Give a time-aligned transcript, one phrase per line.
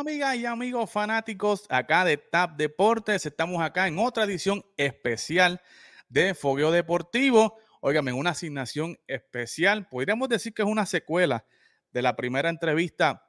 [0.00, 3.26] amigas y amigos fanáticos acá de TAP Deportes.
[3.26, 5.60] Estamos acá en otra edición especial
[6.08, 7.58] de Fogueo Deportivo.
[7.82, 9.86] Óigame, una asignación especial.
[9.90, 11.44] Podríamos decir que es una secuela
[11.92, 13.28] de la primera entrevista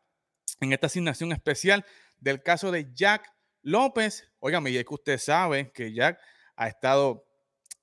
[0.62, 1.86] en esta asignación especial
[2.20, 3.30] del caso de Jack
[3.62, 4.32] López.
[4.40, 6.22] Óigame, y es que usted sabe que Jack
[6.56, 7.26] ha estado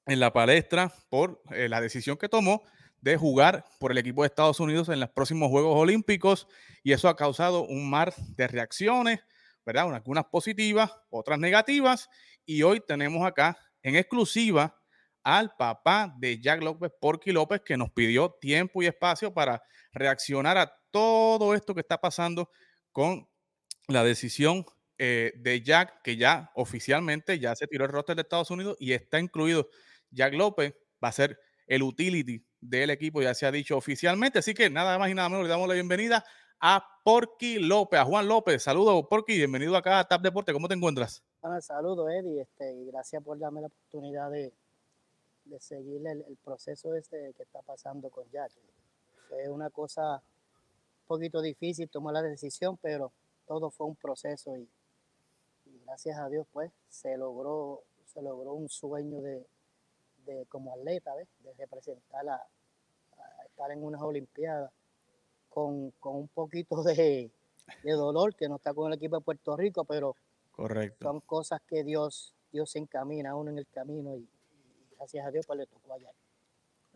[0.06, 2.62] en la palestra por eh, la decisión que tomó
[3.00, 6.48] de jugar por el equipo de Estados Unidos en los próximos Juegos Olímpicos
[6.82, 9.20] y eso ha causado un mar de reacciones,
[9.64, 9.94] ¿verdad?
[9.94, 12.08] Algunas positivas, otras negativas
[12.44, 14.74] y hoy tenemos acá en exclusiva
[15.22, 19.62] al papá de Jack López, Porky López, que nos pidió tiempo y espacio para
[19.92, 22.50] reaccionar a todo esto que está pasando
[22.92, 23.28] con
[23.88, 24.64] la decisión
[24.96, 28.92] eh, de Jack, que ya oficialmente ya se tiró el roster de Estados Unidos y
[28.92, 29.68] está incluido
[30.10, 34.38] Jack López, va a ser el utility del equipo, ya se ha dicho oficialmente.
[34.38, 36.24] Así que nada más y nada menos, le damos la bienvenida
[36.60, 38.62] a Porky López, a Juan López.
[38.62, 40.52] Saludos, Porky, bienvenido acá a TAP Deporte.
[40.52, 41.22] ¿Cómo te encuentras?
[41.40, 44.52] Bueno, saludos, Eddie, este, y gracias por darme la oportunidad de,
[45.44, 48.52] de seguir el, el, proceso este que está pasando con Jack.
[49.28, 53.12] Fue una cosa un poquito difícil tomar la decisión, pero
[53.46, 54.68] todo fue un proceso y,
[55.66, 59.46] y gracias a Dios, pues, se logró, se logró un sueño de,
[60.34, 61.28] de como atleta, ¿ves?
[61.40, 64.70] de representar a, a, estar en unas Olimpiadas
[65.48, 67.30] con, con un poquito de,
[67.82, 70.16] de, dolor que no está con el equipo de Puerto Rico, pero
[70.52, 71.06] Correcto.
[71.06, 75.26] son cosas que Dios, Dios se encamina a uno en el camino y, y gracias
[75.26, 76.10] a Dios pues le tocó allá.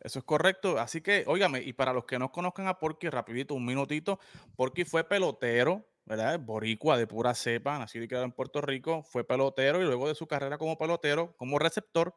[0.02, 0.78] Eso es correcto.
[0.78, 4.18] Así que, óigame, y para los que no conozcan a Porky, rapidito, un minutito,
[4.56, 6.40] Porky fue pelotero, ¿verdad?
[6.40, 10.14] Boricua de pura cepa, nacido y criado en Puerto Rico, fue pelotero y luego de
[10.14, 12.14] su carrera como pelotero, como receptor,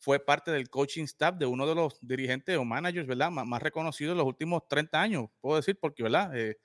[0.00, 3.30] fue parte del coaching staff de uno de los dirigentes o managers, ¿verdad?
[3.30, 6.36] más, más reconocidos en los últimos 30 años, puedo decir, porque, ¿verdad?
[6.36, 6.58] Eh,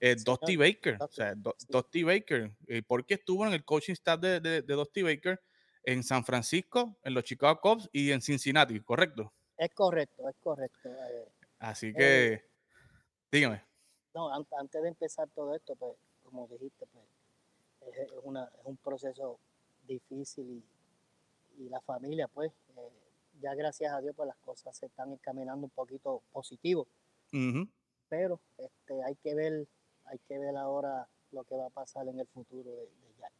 [0.00, 1.34] eh, Dusty Baker, o sea,
[1.68, 5.40] Dusty Baker, eh, porque estuvo en el coaching staff de, de, de Dusty Baker
[5.84, 9.32] en San Francisco, en los Chicago Cubs y en Cincinnati, ¿correcto?
[9.56, 10.88] Es correcto, es correcto.
[10.88, 12.44] Eh, Así que, eh,
[13.30, 13.64] dígame.
[14.12, 17.06] No, an antes de empezar todo esto, pues, como dijiste, pues,
[17.94, 19.38] es, es, una, es un proceso
[19.86, 20.75] difícil y,
[21.56, 22.90] y la familia, pues, eh,
[23.40, 26.88] ya gracias a Dios, pues las cosas se están encaminando un poquito positivo.
[27.32, 27.68] Uh -huh.
[28.08, 29.66] Pero este, hay que ver,
[30.04, 33.32] hay que ver ahora lo que va a pasar en el futuro de, de Jack.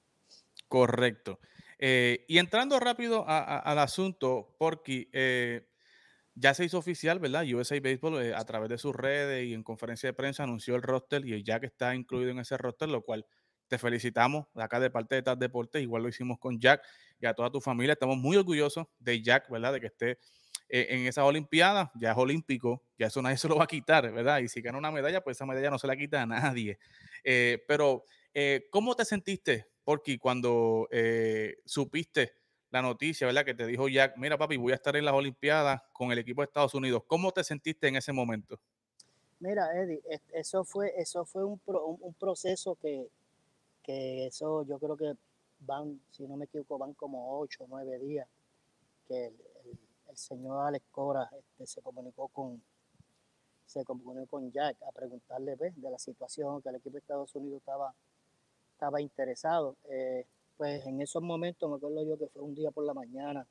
[0.68, 1.38] Correcto.
[1.78, 5.68] Eh, y entrando rápido a, a, al asunto, porque eh,
[6.34, 7.44] ya se hizo oficial, ¿verdad?
[7.46, 10.82] USA Baseball eh, a través de sus redes y en conferencia de prensa anunció el
[10.82, 13.26] roster y el Jack está incluido en ese roster, lo cual
[13.68, 16.84] te felicitamos de acá de parte de TAP Deportes, igual lo hicimos con Jack
[17.20, 17.92] y a toda tu familia.
[17.92, 19.72] Estamos muy orgullosos de Jack, ¿verdad?
[19.72, 20.18] De que esté
[20.68, 24.10] eh, en esa Olimpiada, ya es olímpico, ya eso nadie se lo va a quitar,
[24.12, 24.40] ¿verdad?
[24.40, 26.78] Y si gana una medalla, pues esa medalla no se la quita a nadie.
[27.22, 28.04] Eh, pero,
[28.34, 30.88] eh, ¿cómo te sentiste, Porky, cuando
[31.64, 32.34] supiste
[32.70, 33.44] la noticia, ¿verdad?
[33.44, 36.40] Que te dijo Jack, mira papi, voy a estar en las Olimpiadas con el equipo
[36.40, 37.04] de Estados Unidos.
[37.06, 38.60] ¿Cómo te sentiste en ese momento?
[39.38, 40.00] Mira, Eddie,
[40.32, 43.08] eso fue, eso fue un, pro, un proceso que,
[43.82, 45.12] que eso yo creo que
[45.66, 48.28] van, si no me equivoco, van como ocho o nueve días
[49.06, 52.62] que el, señor Alex Cora este, se comunicó con
[53.66, 55.78] se comunicó con Jack a preguntarle ¿ves?
[55.80, 57.92] de la situación que el equipo de Estados Unidos estaba,
[58.72, 59.76] estaba interesado.
[59.90, 60.24] Eh,
[60.56, 63.46] pues en esos momentos me acuerdo yo que fue un día por la mañana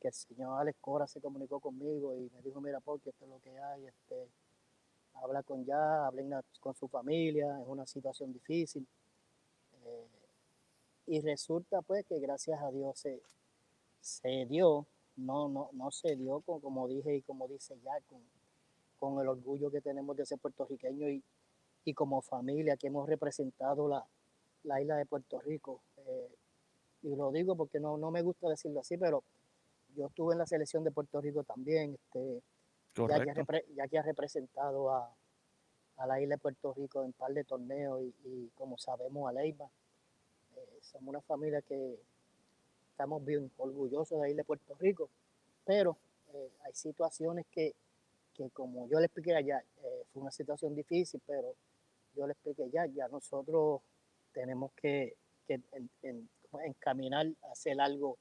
[0.00, 3.30] que el señor Alex Cora se comunicó conmigo y me dijo, mira, porque esto es
[3.30, 4.28] lo que hay, este,
[5.14, 8.86] habla con ya, hablen con su familia, es una situación difícil.
[9.84, 10.08] Eh,
[11.06, 13.20] y resulta pues que gracias a Dios se,
[14.00, 18.20] se dio, no, no, no se dio con, como dije y como dice ya, con,
[18.98, 21.22] con el orgullo que tenemos de ser puertorriqueño y,
[21.84, 24.04] y como familia que hemos representado la,
[24.64, 25.80] la isla de Puerto Rico.
[25.98, 26.28] Eh,
[27.02, 29.22] y lo digo porque no, no me gusta decirlo así, pero
[29.94, 32.42] yo estuve en la selección de Puerto Rico también, este,
[32.96, 35.14] ya que, ya, que, ha representado a,
[35.98, 39.28] a, la isla de Puerto Rico en un par de torneos y, y como sabemos
[39.28, 39.68] a Leiva.
[40.84, 41.98] Somos una familia que
[42.90, 45.08] estamos bien orgullosos de isla de Puerto Rico,
[45.64, 45.96] pero
[46.32, 47.74] eh, hay situaciones que,
[48.34, 51.54] que, como yo le expliqué allá, eh, fue una situación difícil, pero
[52.14, 53.80] yo le expliqué ya, ya nosotros
[54.32, 55.16] tenemos que,
[55.46, 56.28] que en, en,
[56.64, 58.18] encaminar a hacer algo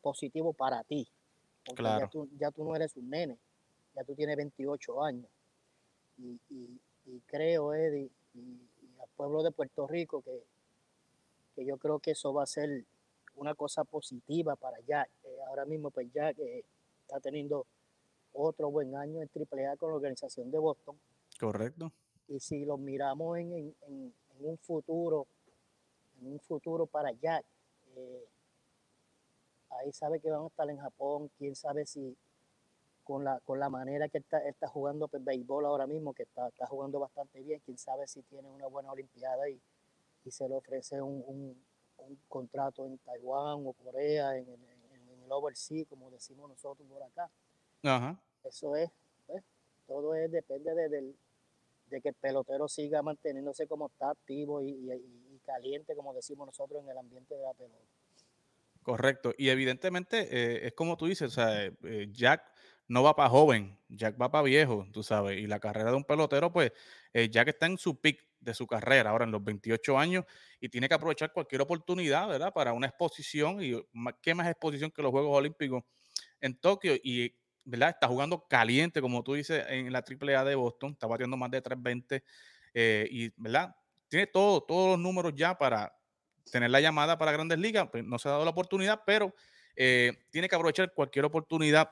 [0.00, 1.06] positivo para ti.
[1.64, 2.00] Porque claro.
[2.00, 3.38] ya, tú, ya tú no eres un nene,
[3.94, 5.28] ya tú tienes 28 años.
[6.18, 10.42] Y, y, y creo, Eddie, y, y, al pueblo de Puerto Rico, que,
[11.54, 12.84] que yo creo que eso va a ser
[13.36, 15.08] una cosa positiva para Jack.
[15.24, 16.64] Eh, ahora mismo, pues Jack eh,
[17.02, 17.66] está teniendo
[18.32, 20.96] otro buen año en AAA con la organización de Boston.
[21.38, 21.92] Correcto.
[22.28, 25.26] Y si lo miramos en, en, en, en un futuro,
[26.20, 27.44] en un futuro para Jack.
[27.96, 28.28] Eh,
[29.70, 32.16] ahí sabe que van a estar en Japón, quién sabe si
[33.02, 36.48] con la, con la manera que está, está jugando pues, béisbol ahora mismo, que está,
[36.48, 39.60] está, jugando bastante bien, quién sabe si tiene una buena Olimpiada y,
[40.24, 41.64] y se le ofrece un, un,
[41.98, 47.02] un, contrato en Taiwán o Corea, en, en, en, el overseas, como decimos nosotros por
[47.02, 47.30] acá.
[47.82, 48.18] Ajá.
[48.44, 48.90] Eso es,
[49.26, 49.42] pues,
[49.86, 51.14] todo es, depende de, de,
[51.90, 56.46] de, que el pelotero siga manteniéndose como está activo y, y, y caliente, como decimos
[56.46, 57.84] nosotros, en el ambiente de la pelota.
[58.84, 59.32] Correcto.
[59.38, 62.44] Y evidentemente eh, es como tú dices, o sea, eh, Jack
[62.86, 65.38] no va para joven, Jack va para viejo, tú sabes.
[65.38, 66.70] Y la carrera de un pelotero, pues
[67.14, 70.24] eh, Jack está en su pick de su carrera, ahora en los 28 años,
[70.60, 72.52] y tiene que aprovechar cualquier oportunidad, ¿verdad?
[72.52, 73.74] Para una exposición, y
[74.20, 75.82] qué más exposición que los Juegos Olímpicos
[76.40, 76.94] en Tokio.
[77.02, 77.90] Y, ¿verdad?
[77.90, 81.60] Está jugando caliente, como tú dices, en la AAA de Boston, está batiendo más de
[81.60, 82.22] 320,
[83.10, 83.74] y, ¿verdad?
[84.08, 85.96] Tiene todo, todos los números ya para
[86.50, 89.34] tener la llamada para Grandes Ligas, pues no se ha dado la oportunidad, pero
[89.76, 91.90] eh, tiene que aprovechar cualquier oportunidad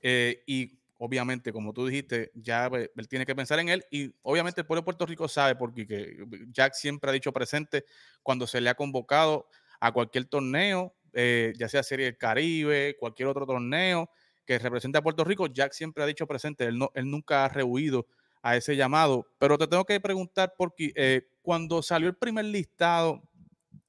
[0.00, 4.60] eh, y obviamente, como tú dijiste, ya él tiene que pensar en él y obviamente
[4.60, 6.16] el pueblo de Puerto Rico sabe porque que
[6.52, 7.84] Jack siempre ha dicho presente
[8.22, 9.48] cuando se le ha convocado
[9.80, 14.10] a cualquier torneo, eh, ya sea Serie del Caribe, cualquier otro torneo
[14.46, 18.06] que represente a Puerto Rico, Jack siempre ha dicho presente, él nunca ha rehuido
[18.42, 19.26] a ese llamado.
[19.38, 23.22] Pero te tengo que preguntar, porque eh, cuando salió el primer listado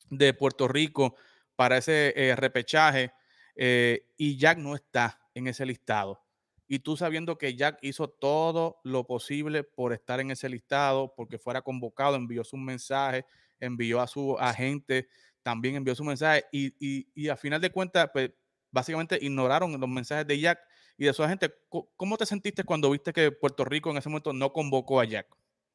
[0.10, 1.16] de Puerto Rico
[1.56, 3.12] para ese eh, repechaje
[3.56, 6.23] eh, y Jack no está en ese listado.
[6.68, 11.38] Y tú sabiendo que Jack hizo todo lo posible por estar en ese listado, porque
[11.38, 13.26] fuera convocado, envió su mensaje,
[13.60, 15.08] envió a su agente,
[15.42, 18.32] también envió su mensaje y, y, y a final de cuentas, pues
[18.72, 20.60] básicamente ignoraron los mensajes de Jack
[20.98, 21.54] y de su agente.
[21.70, 25.28] ¿Cómo te sentiste cuando viste que Puerto Rico en ese momento no convocó a Jack?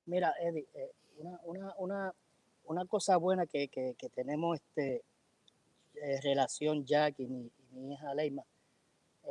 [0.06, 2.14] Mira, Eddie, eh, una, una, una,
[2.64, 5.02] una cosa buena que, que, tenemos este,
[5.94, 8.42] eh, relación Jack y mi, y mi hija Leima,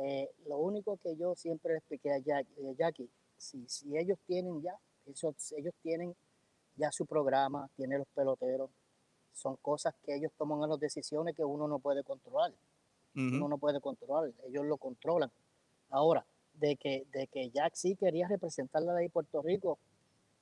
[0.00, 4.16] eh, lo único que yo siempre le expliqué a Jack, eh, Jackie, si, si ellos
[4.26, 6.14] tienen ya, eso, ellos tienen
[6.76, 8.70] ya su programa, tienen los peloteros,
[9.32, 12.52] son cosas que ellos toman las decisiones que uno no puede controlar.
[12.52, 13.36] Uh -huh.
[13.36, 15.32] Uno no puede controlar, ellos lo controlan.
[15.90, 16.24] Ahora,
[16.54, 19.78] de que, de que Jack sí quería representar la ley de Puerto Rico,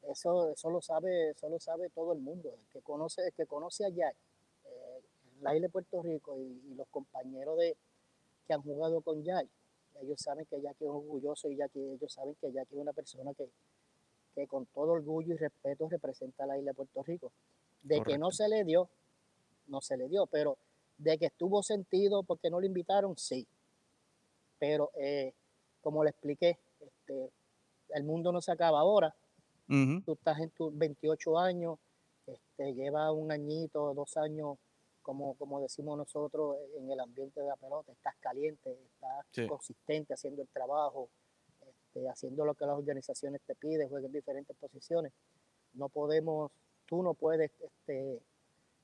[0.03, 2.50] eso, eso lo sabe, eso lo sabe todo el mundo.
[2.53, 4.17] El que conoce, el que conoce a Jack,
[4.64, 5.00] eh,
[5.41, 7.76] la isla de Puerto Rico y, y, los compañeros de,
[8.46, 9.46] que han jugado con Jack,
[10.02, 13.32] ellos saben que Jack es orgulloso y Jack, ellos saben que Jack es una persona
[13.34, 13.48] que,
[14.34, 17.32] que con todo orgullo y respeto representa a la isla de Puerto Rico.
[17.82, 18.12] De Correcto.
[18.12, 18.88] que no se le dio,
[19.69, 20.58] no se le dio, pero
[20.98, 23.46] de que estuvo sentido porque no lo invitaron, sí.
[24.58, 25.34] Pero eh,
[25.81, 27.31] como le expliqué, este,
[27.90, 29.14] el mundo no se acaba ahora.
[29.69, 30.04] Uh -huh.
[30.04, 31.78] Tú estás en tus 28 años,
[32.26, 34.58] este, lleva un añito, dos años,
[35.06, 37.93] como, como decimos nosotros, en el ambiente de la pelota.
[37.93, 39.47] Estás caliente, estás sí.
[39.47, 41.08] consistente haciendo el trabajo,
[41.64, 45.12] este, haciendo lo que las organizaciones te piden, juegas en diferentes posiciones.
[45.75, 46.50] No podemos,
[46.87, 48.20] tú no puedes, este,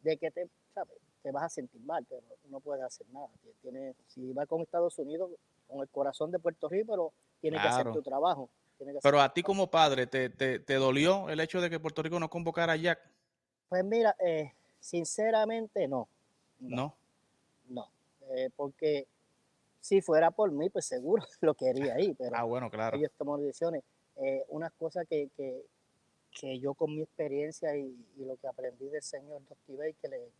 [0.02, 0.96] de que te, ¿sabes?
[1.24, 3.28] te vas a sentir mal, pero no puedes hacer nada.
[3.60, 5.28] Tienes, si vas con Estados Unidos,
[5.66, 7.74] con el corazón de Puerto Rico, pero tienes claro.
[7.74, 8.48] que hacer tu trabajo.
[9.02, 12.20] Pero a ti como padre, ¿te, ¿te, te, dolió el hecho de que Puerto Rico
[12.20, 13.00] no convocara a Jack?
[13.69, 14.52] Pues mira, eh,
[14.82, 16.08] sinceramente no.
[16.58, 16.94] No.
[17.69, 17.89] No,
[18.31, 19.06] eh, porque
[19.81, 22.15] si fuera por mí, pues seguro lo quería ahí.
[22.15, 22.98] Pero ah, bueno, claro.
[22.98, 23.82] Ellos toman decisiones.
[24.17, 25.65] Eh, unas cosas que, que,
[26.39, 29.79] que, yo con mi experiencia y, y, lo que aprendí del señor Dr.
[29.79, 30.31] Bay, que le,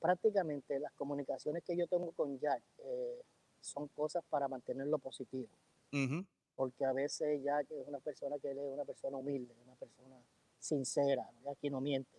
[0.00, 3.22] prácticamente las comunicaciones que yo tengo con Jack eh,
[3.60, 5.48] son cosas para mantenerlo positivo.
[5.92, 6.26] Uh -huh.
[6.56, 10.16] Porque a veces Jack es una persona que él es una persona humilde, una persona
[10.58, 12.18] sincera, aquí no miente.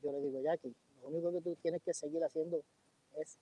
[0.00, 2.62] Yo le digo, Jackie, lo único que tú tienes que seguir haciendo
[3.16, 3.38] es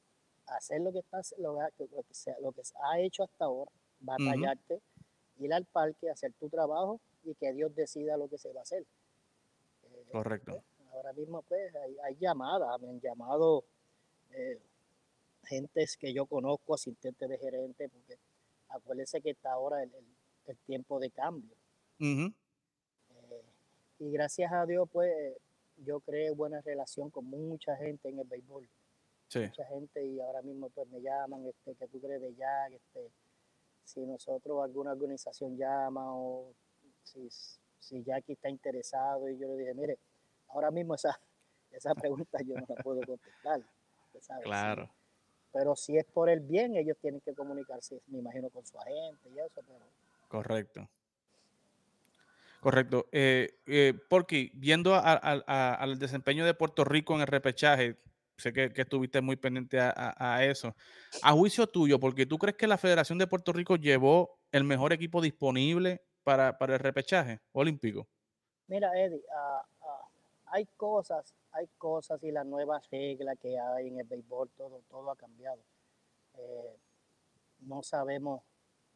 [0.46, 3.70] hacer lo que estás, lo, que, lo que, sea, lo que ha hecho hasta ahora,
[4.00, 5.44] batallarte, uh -huh.
[5.44, 8.62] ir al parque, hacer tu trabajo y que Dios decida lo que se va a
[8.62, 8.84] hacer.
[9.84, 10.52] Eh, Correcto.
[10.52, 13.64] Pues, ahora mismo pues hay, hay llamadas, me han llamado
[14.30, 14.60] eh,
[15.44, 18.18] gentes que yo conozco, asistentes de gerente, porque
[18.68, 20.04] acuérdense que está ahora el, el,
[20.46, 21.54] el tiempo de cambio.
[22.00, 22.34] Uh -huh.
[23.10, 23.44] eh,
[24.00, 25.36] y gracias a Dios pues
[25.84, 28.68] yo creé buena relación con mucha gente en el béisbol.
[29.28, 29.40] Sí.
[29.40, 33.10] Mucha gente y ahora mismo pues me llaman, este, que tú crees de Jack, este,
[33.84, 36.52] si nosotros alguna organización llama o
[37.02, 37.28] si,
[37.78, 39.98] si Jackie está interesado y yo le dije, mire,
[40.48, 41.18] ahora mismo esa,
[41.70, 43.62] esa pregunta yo no la puedo contestar.
[44.20, 44.44] ¿sabes?
[44.44, 44.86] Claro.
[44.86, 44.92] Sí.
[45.52, 49.28] Pero si es por el bien, ellos tienen que comunicarse, me imagino, con su agente
[49.30, 49.62] y eso.
[49.66, 49.84] Pero...
[50.28, 50.88] Correcto.
[52.60, 53.06] Correcto.
[53.10, 57.96] Eh, eh, porque viendo al desempeño de Puerto Rico en el repechaje,
[58.36, 60.76] sé que, estuviste muy pendiente a, eso.
[61.22, 64.92] A juicio tuyo, porque tú crees que la Federación de Puerto Rico llevó el mejor
[64.92, 68.06] equipo disponible para, para el repechaje olímpico.
[68.68, 69.62] Mira, Eddie, ah,
[70.46, 75.10] hay cosas, hay cosas y las nuevas reglas que hay en el béisbol, todo, todo
[75.10, 75.62] ha cambiado.
[76.36, 76.76] Eh,
[77.60, 78.42] no sabemos,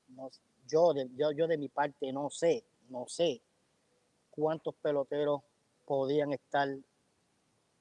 [0.09, 0.31] no-
[0.67, 3.43] yo, yo de mi parte no sé, no sé
[4.35, 5.43] cuántos peloteros
[5.85, 6.69] podían estar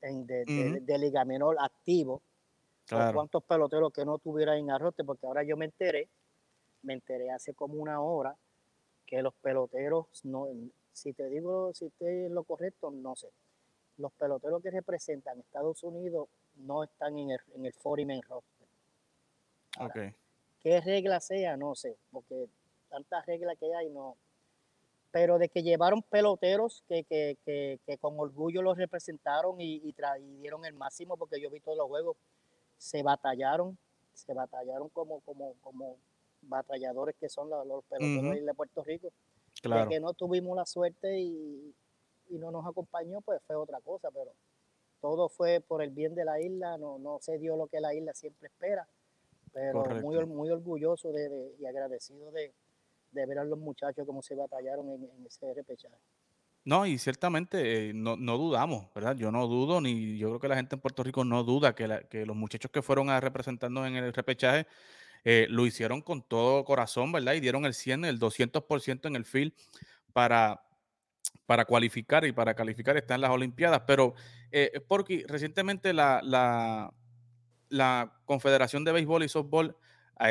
[0.01, 0.45] en de,
[0.81, 2.21] de Liga Menor activo o
[2.85, 3.13] Claro.
[3.13, 6.09] cuántos peloteros que no tuvieran en arrote, porque ahora yo me enteré,
[6.81, 8.35] me enteré hace como una hora
[9.05, 10.47] que los peloteros, no,
[10.91, 13.29] si te digo si estoy en lo correcto, no sé.
[13.97, 18.67] Los peloteros que representan Estados Unidos no están en el, en el 40 man roster.
[19.79, 20.13] Ok.
[20.59, 21.55] ¿Qué regla sea?
[21.55, 22.47] No sé, porque
[22.89, 24.17] tantas reglas que hay, no.
[25.13, 29.93] Pero de que llevaron peloteros que, que, que, que con orgullo los representaron y, y,
[29.93, 32.17] tra- y dieron el máximo, porque yo vi todos los juegos,
[32.79, 33.77] se batallaron,
[34.13, 35.97] se batallaron como, como, como
[36.41, 39.09] batalladores que son los, los peloteros Ujú, ahí de Puerto Rico.
[39.09, 39.89] De Claro.
[39.91, 41.73] que no tuvimos la suerte y,
[42.29, 44.31] y no nos acompañó, pues fue otra cosa, pero
[44.99, 47.93] todo fue por el bien de la isla, no, no se dio lo que la
[47.93, 48.87] isla siempre espera,
[49.53, 50.27] pero muy, Correcto.
[50.27, 52.51] muy orgulloso de, de- y agradecido de,
[53.13, 55.95] de ver a los muchachos cómo se batallaron en, ese repechaje.
[56.65, 59.15] No, y ciertamente eh, no, no dudamos, ¿verdad?
[59.15, 62.25] Yo no dudo, ni yo creo que la gente en Puerto Rico no duda que,
[62.25, 64.67] los muchachos que fueron a representarnos en el repechaje
[65.25, 67.33] lo hicieron con todo corazón, ¿verdad?
[67.33, 69.53] Y dieron el 100, el 200% en el field
[70.13, 70.63] para,
[71.45, 73.81] para cualificar y para calificar está en las Olimpiadas.
[73.85, 74.13] Pero,
[74.51, 76.93] eh, porque recientemente la, la,
[77.69, 79.75] la Confederación de Béisbol y Softball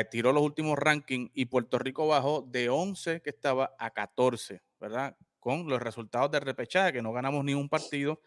[0.09, 5.15] tiró los últimos rankings y Puerto Rico bajó de 11 que estaba a 14, ¿verdad?
[5.39, 8.21] Con los resultados de repechaje, que no ganamos ni un partido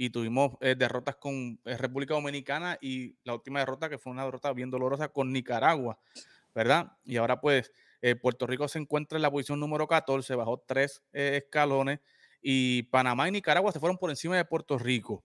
[0.00, 4.24] y tuvimos eh, derrotas con eh, República Dominicana y la última derrota que fue una
[4.24, 5.98] derrota bien dolorosa con Nicaragua,
[6.54, 6.92] ¿verdad?
[7.04, 11.02] Y ahora pues eh, Puerto Rico se encuentra en la posición número 14, bajó tres
[11.12, 11.98] escalones
[12.40, 15.24] y Panamá y Nicaragua se fueron por encima de Puerto Rico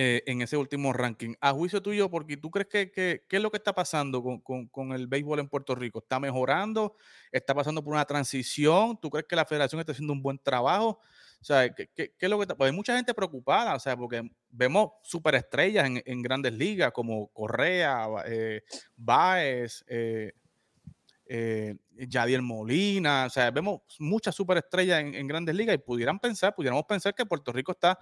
[0.00, 1.34] eh, en ese último ranking.
[1.40, 4.92] A juicio tuyo, porque tú crees que, qué es lo que está pasando con, con-
[4.92, 5.98] el béisbol en Puerto Rico?
[5.98, 6.94] ¿Está mejorando?
[7.32, 8.96] ¿Está pasando por una transición?
[9.00, 11.00] ¿Tú crees que la federación está haciendo un buen trabajo?
[11.40, 12.56] O sea, ¿qué, qué- qué es lo que está?
[12.56, 17.26] Pues hay mucha gente preocupada, o sea, porque vemos superestrellas en, en grandes ligas como
[17.32, 18.62] Correa, eh,
[18.96, 20.32] Baez, eh,
[21.30, 21.74] eh,
[22.08, 26.84] Yadier Molina, o sea, vemos muchas superestrellas en, en grandes ligas y pudieran pensar, pudiéramos
[26.84, 27.98] pensar que Puerto Rico está,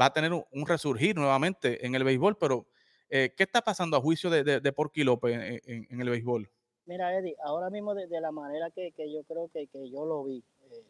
[0.00, 2.66] va a tener un, un resurgir nuevamente en el béisbol, pero
[3.08, 6.08] eh, ¿qué está pasando a juicio de, de, de Porky López en, en- en el
[6.10, 6.50] béisbol?
[6.86, 10.04] Mira, Eddie, ahora mismo de, de la manera que, que yo creo que, que yo
[10.04, 10.84] lo vi, eh,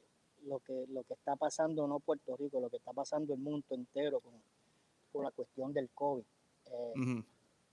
[0.47, 3.67] lo, que, lo que está pasando no Puerto Rico, lo que está pasando el mundo
[3.71, 4.33] entero con,
[5.13, 6.23] con la cuestión del COVID.
[6.67, 6.93] eh,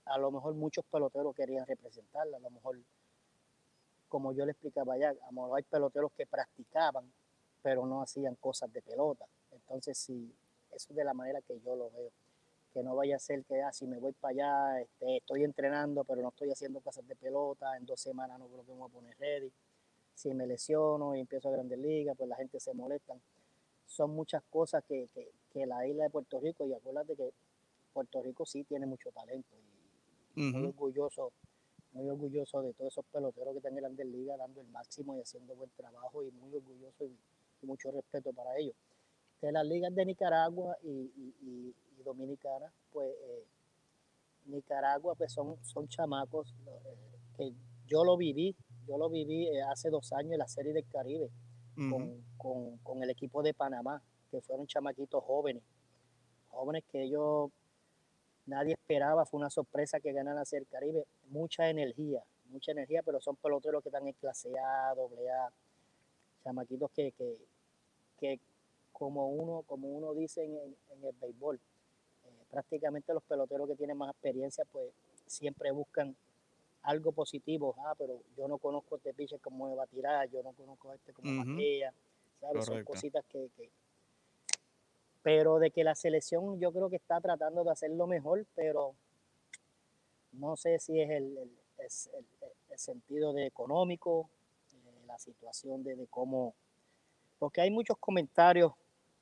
[0.06, 2.78] a lo mejor muchos peloteros querían representarla, a lo mejor,
[4.08, 7.04] como yo le explicaba allá, a lo mejor hay peloteros que practicaban,
[7.62, 9.24] pero no hacían cosas de pelota.
[9.52, 10.34] Entonces, sí,
[10.74, 12.10] eso es de la manera que yo lo veo.
[12.72, 16.04] Que no vaya a ser que, ah, si me voy para allá, este, estoy entrenando,
[16.04, 18.88] pero no estoy haciendo cosas de pelota, en dos semanas no creo que me voy
[18.88, 19.52] a poner ready.
[20.14, 23.14] Si me lesiono y empiezo a Grandes Ligas, pues la gente se molesta.
[23.86, 27.32] Son muchas cosas que, que, que la isla de Puerto Rico, y acuérdate que
[27.92, 29.56] Puerto Rico sí tiene mucho talento.
[30.36, 31.32] Y, muy orgulloso,
[31.92, 35.20] muy orgulloso de todos esos peloteros que están en Grandes Ligas dando el máximo y
[35.20, 37.16] haciendo buen trabajo y muy orgulloso y,
[37.62, 38.76] y mucho respeto para ellos.
[39.40, 43.44] De las ligas de Nicaragua y, y- y- y Dominicana, pues eh,
[44.46, 46.96] Nicaragua pues son, son chamacos eh,
[47.36, 47.52] que
[47.86, 48.54] yo lo viví,
[48.86, 51.30] yo lo viví eh, hace dos años en la Serie del Caribe
[51.90, 55.62] con, con- con el equipo de Panamá, que fueron chamaquitos jóvenes,
[56.48, 57.50] jóvenes que ellos
[58.46, 63.20] nadie esperaba, fue una sorpresa que ganan hacia el Caribe, mucha energía, mucha energía, pero
[63.20, 65.50] son peloteros que están en clase A, doble A,
[66.44, 67.36] chamaquitos que, que,
[68.18, 68.40] que
[69.00, 73.74] como uno, como uno dice en, el- en el béisbol, eh, prácticamente los peloteros que
[73.74, 74.92] tienen más experiencia, pues
[75.26, 76.14] siempre buscan
[76.82, 80.42] algo positivo, ah, pero yo no conozco este pitcher cómo me va a tirar, yo
[80.42, 81.94] no conozco este cómo ujú, batea,
[82.42, 82.66] ¿sabes?
[82.66, 83.70] Son cositas que, que-
[85.22, 88.94] Pero de que la selección yo creo que está tratando de hacerlo mejor, pero
[90.32, 92.26] no sé si es el, el- es el-
[92.68, 94.28] el sentido de económico,
[94.74, 96.54] eh, la situación de, de cómo...
[97.38, 98.72] Porque hay muchos comentarios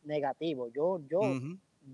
[0.05, 0.73] negativos.
[0.73, 1.21] Yo, yo,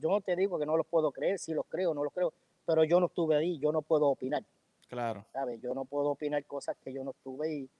[0.00, 2.32] yo no te digo que no los puedo creer, si los creo, no los creo,
[2.66, 4.44] pero yo no estuve ahí, yo no puedo opinar.
[4.88, 5.24] Claro.
[5.32, 5.60] ¿sabes?
[5.60, 7.70] Yo no puedo opinar cosas que yo no estuve y,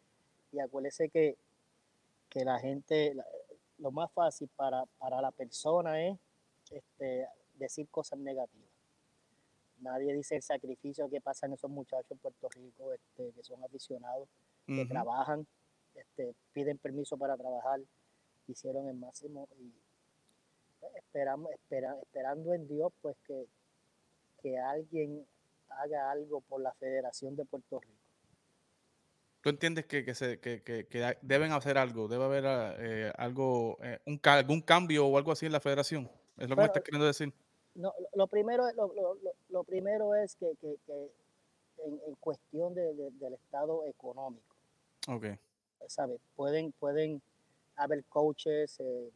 [0.53, 1.37] y acuérdese que,
[2.29, 3.27] que la gente, la-
[3.79, 6.17] lo más fácil para, para la persona es
[6.71, 7.27] este,
[7.59, 8.69] decir cosas negativas.
[9.81, 14.29] Nadie dice el sacrificio que pasan esos muchachos en Puerto Rico, este, que son aficionados,
[14.67, 15.47] que trabajan,
[15.95, 17.81] este, piden permiso para trabajar,
[18.49, 19.73] hicieron el máximo y
[21.15, 23.47] esperamos, esperando en Dios pues que,
[24.43, 25.25] que alguien
[25.69, 27.95] haga algo por la Federación de Puerto Rico.
[29.41, 32.09] ¿Tú entiendes que, que, se, que, que deben hacer algo?
[32.09, 32.45] ¿Debe haber
[32.79, 36.11] eh, algo, eh, un, algún cambio o algo así en la federación?
[36.39, 37.33] ¿Es lo que me estás queriendo decir?
[37.75, 39.19] No, lo primero, lo, lo,
[39.51, 44.57] lo primero es que, en, en, cuestión de, del estado económico.
[45.09, 45.27] Ok.
[45.89, 46.21] ¿Sabes?
[46.37, 47.21] Pueden, pueden
[47.77, 49.11] haber coaches, eh,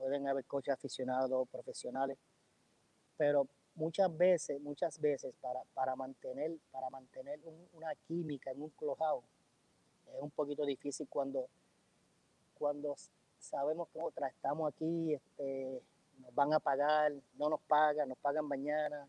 [0.00, 2.16] pueden haber coaches aficionados, profesionales,
[3.18, 7.38] pero muchas veces, muchas veces para, para mantener, para mantener
[7.72, 9.24] una química en un clubhouse
[10.16, 11.48] es un poquito difícil cuando,
[12.54, 12.96] cuando
[13.38, 15.82] sabemos que otra, estamos aquí, este,
[16.18, 19.06] nos van a pagar, no nos pagan, nos pagan mañana.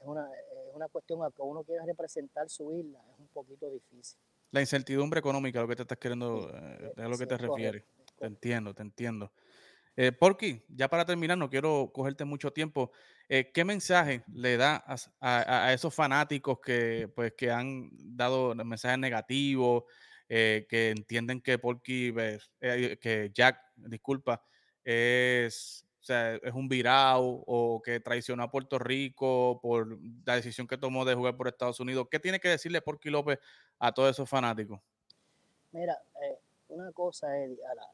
[0.00, 3.70] Es una, es una cuestión a que uno quiere representar su isla, es un poquito
[3.70, 4.18] difícil.
[4.50, 7.84] La incertidumbre económica, lo que te estás queriendo, eh, es a lo que te refieres.
[8.18, 9.30] Te entiendo, te entiendo.
[10.02, 12.90] Eh, Porky, ya para terminar, no quiero cogerte mucho tiempo.
[13.28, 14.82] Eh, ¿Qué mensaje le da
[15.20, 19.84] a, esos fanáticos que, pues, que han dado mensajes negativos,
[20.26, 24.42] eh, que entienden que Porky, pues, eh, que Jack, disculpa,
[24.82, 31.04] es, es un virao o que traicionó a Puerto Rico por la decisión que tomó
[31.04, 32.08] de jugar por Estados Unidos?
[32.10, 33.38] ¿Qué tiene que decirle Porky López
[33.78, 34.80] a todos esos fanáticos?
[35.72, 35.94] Mira,
[36.68, 37.86] una cosa, Eddie, a la,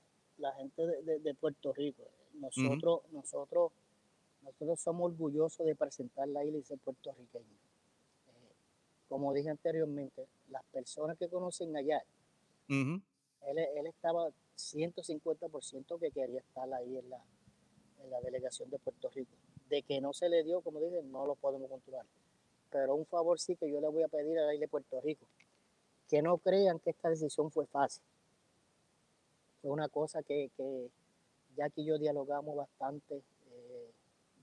[0.52, 3.72] gente de, Puerto Rico, nosotros, nosotros,
[4.42, 7.58] nosotros somos orgullosos de presentar la isla y ser puertorriqueños.
[9.08, 12.02] como dije anteriormente, las personas que conocen allá
[12.68, 17.22] él, él, estaba 150% que quería estar ahí en la,
[18.02, 19.32] en la delegación de Puerto Rico.
[19.68, 22.06] De que no se le dio, como dije, no lo podemos controlar.
[22.70, 25.00] Pero un favor sí que yo le voy a pedir a la isla de Puerto
[25.00, 25.26] Rico,
[26.08, 28.02] que no crean que esta decisión fue fácil.
[29.66, 30.90] Fue una cosa que, que
[31.56, 33.90] ya que yo dialogamos bastante eh,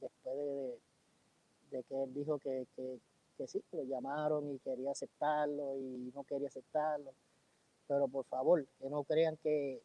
[0.02, 0.80] después de,
[1.72, 3.00] de, que él dijo que, que,
[3.38, 7.14] que sí, lo llamaron y quería aceptarlo y no quería aceptarlo.
[7.88, 9.82] Pero por favor, que no crean que,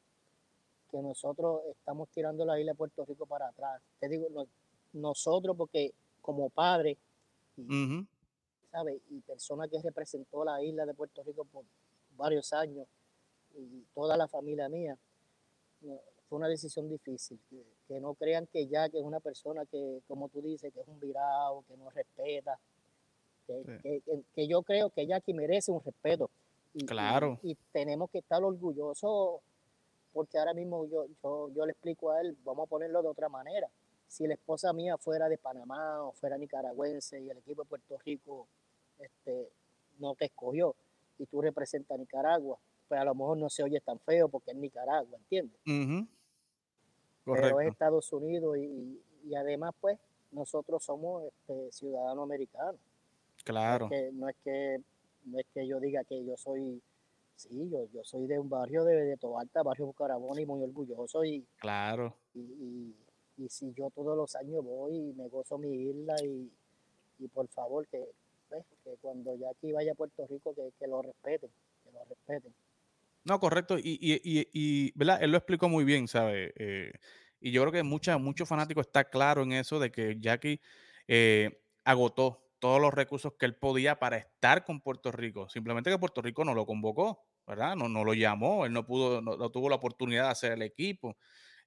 [0.90, 3.80] que nosotros estamos tirando la isla de Puerto Rico para atrás.
[4.00, 4.26] Te digo,
[4.92, 6.98] nosotros, porque como padre,
[7.56, 8.08] y,
[9.08, 11.64] Y persona que representó la isla de Puerto Rico por
[12.16, 12.88] varios años,
[13.54, 14.98] y toda la familia mía,
[15.80, 17.38] fue una decisión difícil.
[17.88, 20.88] Que, no crean que ya que es una persona que, como tú dices, que es
[20.88, 22.58] un virado, que no respeta.
[23.46, 24.02] Que,
[24.34, 26.30] que, yo creo que Jackie merece un respeto
[26.74, 27.38] y, claro.
[27.42, 29.40] Y, tenemos que estar orgullosos
[30.12, 33.28] porque ahora mismo yo, yo, yo le explico a él, vamos a ponerlo de otra
[33.28, 33.68] manera.
[34.06, 37.98] Si la esposa mía fuera de Panamá o fuera nicaragüense y el equipo de Puerto
[38.04, 38.48] Rico
[38.98, 39.48] este,
[39.98, 40.74] no te escogió
[41.18, 42.58] y tú representas a Nicaragua,
[42.88, 45.60] pues a lo mejor no se oye tan feo porque es Nicaragua, ¿entiendes?
[47.24, 49.98] Pero es Estados Unidos y, y, además pues
[50.30, 52.80] nosotros somos este, ciudadanos americanos.
[53.44, 53.88] Claro.
[54.12, 54.82] no es que
[55.24, 56.82] no es que yo diga que yo soy,
[57.36, 61.24] sí, yo, yo soy de un barrio de, de Tobalta, barrio Bucarabón y muy orgulloso
[61.24, 62.14] y claro.
[62.34, 62.94] Y,
[63.36, 66.50] y, si yo todos los años voy y me gozo mi isla y,
[67.18, 68.08] y por favor que,
[68.48, 71.50] pues, que cuando ya aquí vaya a Puerto Rico que, que lo respeten,
[71.84, 72.52] que lo respeten.
[73.28, 75.22] No, correcto, y, y, y, ¿verdad?
[75.22, 76.50] Él lo explicó muy bien, ¿sabe?
[76.56, 76.92] Eh,
[77.40, 80.62] y yo creo que mucha, muchos fanáticos está claro en eso de que Jackie
[81.06, 85.46] eh, agotó todos los recursos que él podía para estar con Puerto Rico.
[85.50, 87.76] Simplemente que Puerto Rico no lo convocó, ¿verdad?
[87.76, 91.18] No, no lo llamó, él no pudo, no, tuvo la oportunidad de hacer el equipo.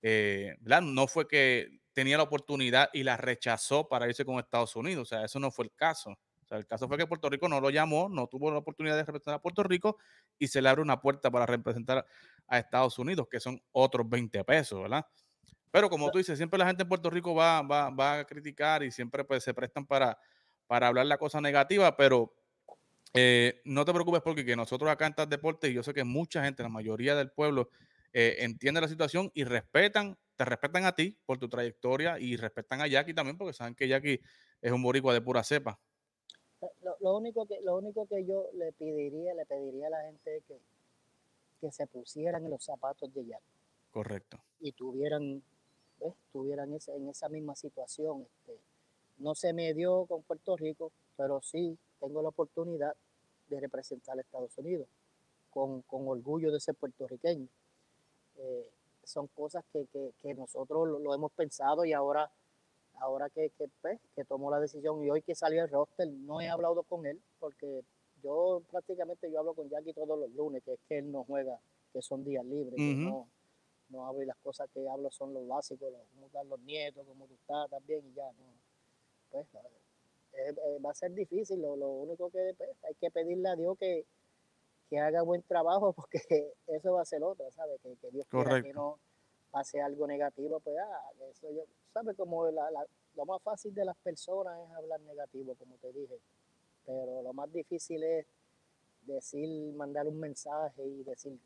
[0.01, 0.81] Eh, ¿verdad?
[0.81, 5.03] No fue que tenía la oportunidad y la rechazó para irse con Estados Unidos.
[5.03, 6.17] O sea, eso no fue el caso.
[6.51, 9.03] Sea, el caso fue que Puerto Rico no lo llamó, no tuvo la oportunidad de
[9.05, 9.97] representar a Puerto Rico
[10.37, 12.05] y se le abre una puerta para representar
[12.45, 15.05] a Estados Unidos, que son otros 20 pesos, ¿verdad?
[15.71, 18.83] Pero como tú dices, siempre la gente en Puerto Rico va, va, va a criticar
[18.83, 20.19] y siempre pues, se prestan para,
[20.67, 22.33] para hablar la cosa negativa, pero
[23.13, 26.03] eh, no te preocupes porque que nosotros acá en TAS Deportes, y yo sé que
[26.03, 27.69] mucha gente, la mayoría del pueblo,
[28.11, 32.81] eh, entiende la situación y respetan, te respetan a ti por tu trayectoria y respetan
[32.81, 34.19] a Jackie también porque saben que Jackie
[34.61, 35.79] es un boricua de pura cepa.
[37.01, 40.59] Lo, único, que, lo único que yo le pediría, le pediría a la gente que,
[41.59, 43.45] que se pusieran en los zapatos de Jackie.
[43.91, 44.39] Correcto.
[44.59, 45.43] Y tuvieran,
[46.31, 48.21] tuvieran esa, en esa misma situación.
[48.21, 48.59] Este,
[49.17, 52.95] no se me dio con Puerto Rico, pero sí tengo la oportunidad
[53.49, 54.87] de representar a Estados Unidos
[55.51, 57.47] con, orgullo de ser puertorriqueño.
[58.37, 58.69] Eh,
[59.03, 59.85] son cosas que,
[60.35, 62.31] nosotros lo, hemos pensado y ahora,
[63.01, 66.39] ahora que, que, pues, que tomó la decisión y hoy que salió el roster, no
[66.39, 67.83] he hablado con él porque
[68.23, 71.59] yo prácticamente yo hablo con Jackie todos los lunes, que es que él no juega,
[71.91, 73.27] que son días libres, no,
[73.89, 77.25] no hablo y las cosas que hablo son los básicos, cómo están los nietos, cómo
[77.25, 78.45] tú estás también y ya, no.
[79.31, 79.47] Pues
[80.85, 84.05] va a ser difícil, lo, único que pues, hay que pedirle a Dios que,
[84.89, 87.81] que haga buen trabajo porque eso va a ser otra, ¿sabes?
[87.81, 88.99] Que, que Dios quiera que no
[89.51, 92.15] pase algo negativo, pues ah, eso yo, ¿sabes?
[92.15, 96.17] Como lo más fácil de las personas es hablar negativo, como te dije,
[96.85, 98.25] pero lo más difícil es
[99.05, 101.37] decir, mandar un mensaje y decir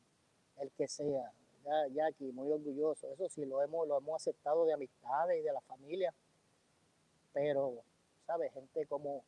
[0.60, 1.32] el que sea,
[1.63, 5.52] ya, Jackie, muy orgulloso, eso sí, lo hemos, lo hemos aceptado de amistades y de
[5.52, 6.13] la familia,
[7.34, 7.82] pero,
[8.26, 8.54] ¿sabes?
[8.54, 9.24] Gente como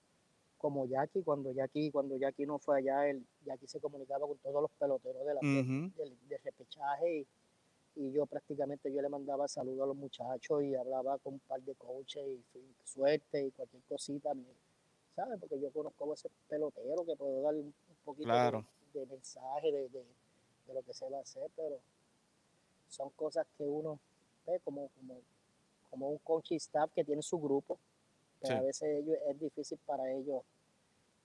[0.58, 4.62] como Jackie, cuando Jackie, cuando Jackie no fue allá, él, Jackie se comunicaba con todos
[4.62, 7.28] los peloteros de la, del, repechaje y,
[8.12, 11.76] yo prácticamente yo le mandaba saludos a los muchachos y hablaba con un par de
[11.76, 12.44] coaches y,
[12.84, 14.32] suerte y cualquier cosita,
[15.16, 15.40] ¿sabes?
[15.40, 17.74] Porque yo conozco a ese pelotero que puedo dar un,
[18.06, 18.32] poquito
[18.94, 21.80] de, mensaje de, de, lo que se va a hacer, pero
[22.88, 24.00] son cosas que uno
[24.46, 25.20] ve como, como,
[25.90, 27.78] como un coach y staff que tiene su grupo
[28.44, 30.42] a veces ellos, es difícil para ellos.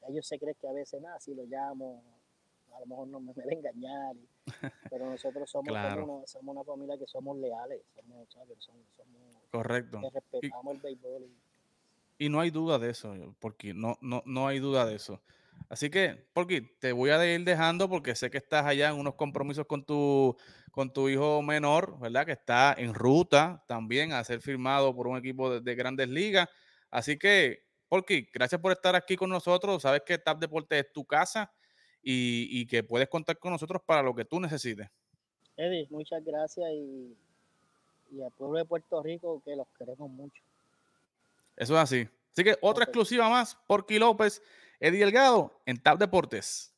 [0.09, 2.03] Ellos se creen que a veces, nada, si lo llamo,
[2.75, 4.17] a lo mejor no me, me a engañar.
[4.91, 8.29] Pero nosotros somos, una, somos una familia que somos leales, somos,
[8.59, 8.83] somos,
[9.51, 10.01] Correcto.
[10.01, 11.31] que respetamos el béisbol.
[12.19, 15.21] Y, no hay duda de eso, porque no, no, no hay duda de eso.
[15.69, 19.15] Así que, porque te voy a ir dejando porque sé que estás allá en unos
[19.15, 20.37] compromisos con tu,
[20.71, 22.27] con tu hijo menor, ¿verdad?
[22.27, 26.49] Que está en ruta también a ser firmado por un equipo de, de grandes ligas.
[26.91, 29.83] Así que, Porky, gracias por estar aquí con nosotros.
[29.83, 31.51] Sabes que TAP Deporte es tu casa
[32.03, 34.89] y, que puedes contar con nosotros para lo que tú necesites.
[35.57, 37.17] Eddie, muchas gracias y,
[38.23, 40.43] al pueblo de Puerto Rico que los queremos mucho.
[41.57, 42.09] Eso es así.
[42.33, 44.43] Así que otra exclusiva más, Porky López,
[44.81, 46.72] Eddie Delgado en TAP Deportes.